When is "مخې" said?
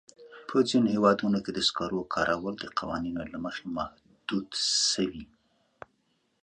3.45-3.65